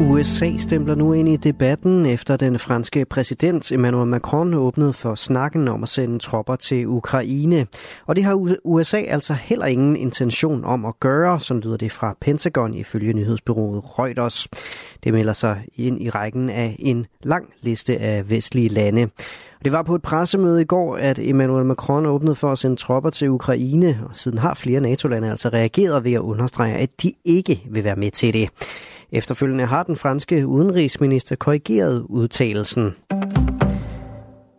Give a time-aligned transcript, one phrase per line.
[0.00, 5.68] USA stempler nu ind i debatten efter den franske præsident Emmanuel Macron åbnede for snakken
[5.68, 7.66] om at sende tropper til Ukraine.
[8.06, 12.16] Og det har USA altså heller ingen intention om at gøre, som lyder det fra
[12.20, 14.48] Pentagon ifølge nyhedsbyrået Reuters.
[15.04, 19.08] Det melder sig ind i rækken af en lang liste af vestlige lande.
[19.64, 23.10] Det var på et pressemøde i går, at Emmanuel Macron åbnede for at sende tropper
[23.10, 27.62] til Ukraine, og siden har flere NATO-lande altså reageret ved at understrege, at de ikke
[27.70, 28.48] vil være med til det.
[29.14, 32.90] Efterfølgende har den franske udenrigsminister korrigeret udtalelsen.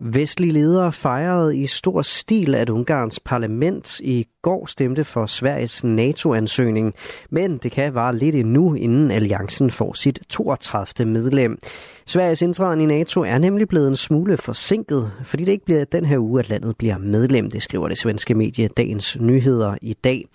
[0.02, 6.94] Vestlige ledere fejrede i stor stil, at Ungarns parlament i går stemte for Sveriges NATO-ansøgning,
[7.30, 11.12] men det kan vare lidt endnu, inden alliancen får sit 32.
[11.12, 11.58] medlem.
[12.06, 16.06] Sveriges indtræden i NATO er nemlig blevet en smule forsinket, fordi det ikke bliver den
[16.06, 20.26] her uge, at landet bliver medlem, det skriver det svenske medie Dagens Nyheder i dag.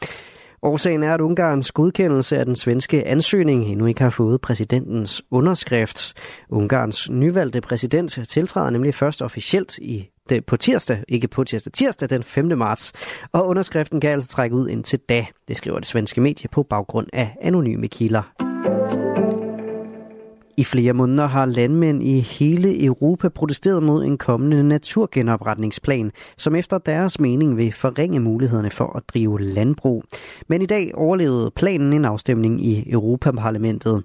[0.63, 6.13] Årsagen er, at Ungarns godkendelse af den svenske ansøgning endnu ikke har fået præsidentens underskrift.
[6.49, 12.11] Ungarns nyvalgte præsident tiltræder nemlig først officielt i det, på tirsdag, ikke på tirsdag, tirsdag
[12.11, 12.59] den 5.
[12.59, 12.93] marts,
[13.33, 17.07] og underskriften kan altså trække ud indtil da, det skriver det svenske medie på baggrund
[17.13, 18.50] af anonyme kilder.
[20.61, 26.79] I flere måneder har landmænd i hele Europa protesteret mod en kommende naturgenopretningsplan, som efter
[26.79, 30.05] deres mening vil forringe mulighederne for at drive landbrug.
[30.49, 34.03] Men i dag overlevede planen en afstemning i Europaparlamentet.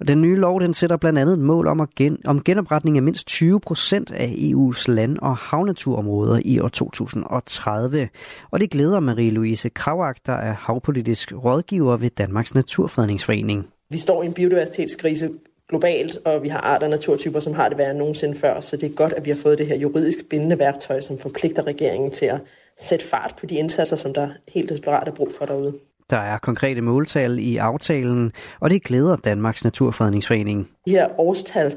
[0.00, 2.96] Og den nye lov den sætter blandt andet et mål om, at gen, om genopretning
[2.96, 8.08] af mindst 20 procent af EU's land- og havnaturområder i år 2030.
[8.50, 13.66] Og det glæder Marie-Louise Kravak, der er havpolitisk rådgiver ved Danmarks Naturfredningsforening.
[13.90, 15.30] Vi står i en biodiversitetskrise
[15.70, 18.60] globalt, og vi har arter og naturtyper, som har det værre end nogensinde før.
[18.60, 21.66] Så det er godt, at vi har fået det her juridisk bindende værktøj, som forpligter
[21.66, 22.40] regeringen til at
[22.78, 25.74] sætte fart på de indsatser, som der helt desperat er brug for derude.
[26.10, 30.68] Der er konkrete måltal i aftalen, og det glæder Danmarks Naturfredningsforening.
[30.86, 31.76] De her årstal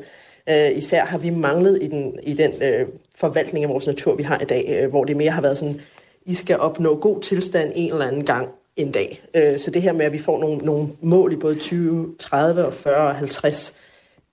[0.50, 4.24] øh, især har vi manglet i den, i den øh, forvaltning af vores natur, vi
[4.24, 5.82] har i dag, øh, hvor det mere har været sådan,
[6.26, 9.24] I skal opnå god tilstand en eller anden gang en dag.
[9.36, 12.66] Øh, så det her med, at vi får nogle, nogle mål i både 20, 30
[12.66, 13.76] og 40 og 50,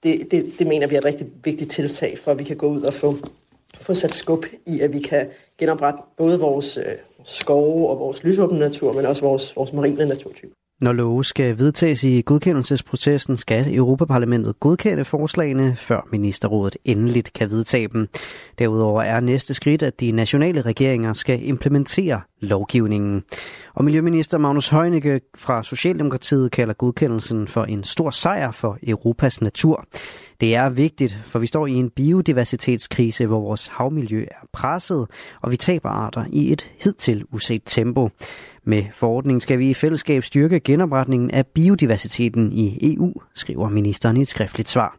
[0.03, 2.67] det, det, det mener vi er et rigtig vigtigt tiltag, for at vi kan gå
[2.67, 3.15] ud og få,
[3.75, 6.95] få sat skub i, at vi kan genoprette både vores øh,
[7.25, 10.55] skove og vores lysåbne natur, men også vores, vores marine naturtype.
[10.81, 17.89] Når love skal vedtages i godkendelsesprocessen, skal Europaparlamentet godkende forslagene, før ministerrådet endeligt kan vedtage
[17.89, 18.09] dem.
[18.59, 23.23] Derudover er næste skridt, at de nationale regeringer skal implementere lovgivningen.
[23.75, 29.87] Og Miljøminister Magnus Heunicke fra Socialdemokratiet kalder godkendelsen for en stor sejr for Europas natur.
[30.41, 35.07] Det er vigtigt, for vi står i en biodiversitetskrise, hvor vores havmiljø er presset,
[35.41, 38.09] og vi taber arter i et hidtil uset tempo.
[38.65, 44.21] Med forordningen skal vi i fællesskab styrke genopretningen af biodiversiteten i EU, skriver ministeren i
[44.21, 44.97] et skriftligt svar.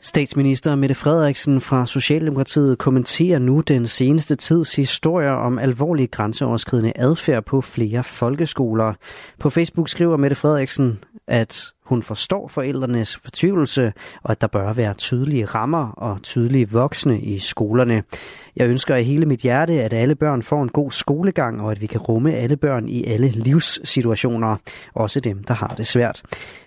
[0.00, 7.44] Statsminister Mette Frederiksen fra Socialdemokratiet kommenterer nu den seneste tids historier om alvorlig grænseoverskridende adfærd
[7.44, 8.94] på flere folkeskoler.
[9.38, 14.94] På Facebook skriver Mette Frederiksen, at hun forstår forældrenes fortvivlelse, og at der bør være
[14.94, 18.02] tydelige rammer og tydelige voksne i skolerne.
[18.56, 21.80] Jeg ønsker af hele mit hjerte, at alle børn får en god skolegang, og at
[21.80, 24.56] vi kan rumme alle børn i alle livssituationer,
[24.94, 26.22] også dem, der har det svært.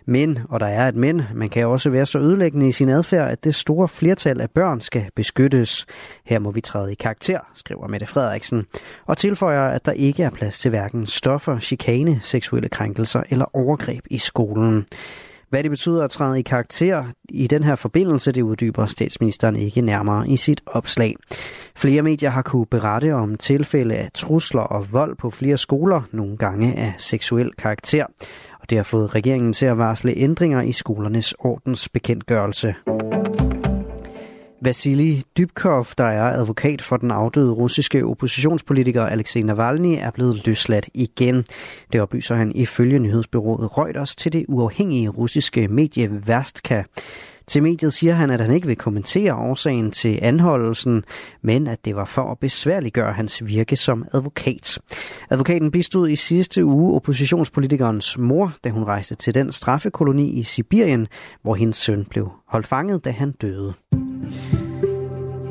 [0.08, 3.32] Men, og der er et men, man kan også være så ødelæggende i sin adfærd,
[3.32, 5.86] at det store flertal af børn skal beskyttes.
[6.26, 8.66] Her må vi træde i karakter, skriver Mette Frederiksen,
[9.06, 14.06] og tilføjer, at der ikke er plads til hverken stoffer, chikane, seksuelle krænkelser eller overgreb
[14.10, 14.86] i skolen.
[15.50, 19.82] Hvad det betyder at træde i karakter i den her forbindelse, det uddyber statsministeren ikke
[19.82, 21.16] nærmere i sit opslag.
[21.76, 26.38] Flere medier har kunne berette om tilfælde af trusler og vold på flere skoler, nogle
[26.38, 28.06] gange af seksuel karakter.
[28.62, 32.76] Og det har fået regeringen til at varsle ændringer i skolernes ordensbekendtgørelse.
[34.66, 40.90] Vasili Dybkov, der er advokat for den afdøde russiske oppositionspolitiker Alexei Navalny, er blevet løsladt
[40.94, 41.46] igen.
[41.94, 46.84] Det oplyser han ifølge nyhedsbyrået Reuters til det uafhængige russiske medie Verstka.
[47.48, 51.04] Til mediet siger han, at han ikke vil kommentere årsagen til anholdelsen,
[51.42, 54.80] men at det var for at besværliggøre hans virke som advokat.
[55.30, 61.08] Advokaten bistod i sidste uge oppositionspolitikernes mor, da hun rejste til den straffekoloni i Sibirien,
[61.42, 63.74] hvor hendes søn blev holdt fanget, da han døde.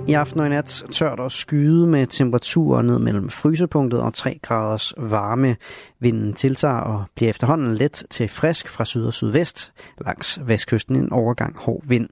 [0.09, 4.39] I aften og i nat tørt og skyde med temperaturer ned mellem frysepunktet og 3
[4.43, 5.57] graders varme.
[6.01, 9.73] Vinden tiltager og bliver efterhånden let til frisk fra syd og sydvest.
[10.05, 12.09] Langs vestkysten en overgang hård vind.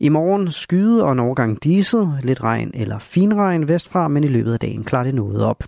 [0.00, 4.52] I morgen skyde og en overgang diset, lidt regn eller finregn vestfra, men i løbet
[4.52, 5.64] af dagen klarer det noget op.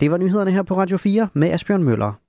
[0.00, 2.27] Det var nyhederne her på Radio 4 med Asbjørn Møller.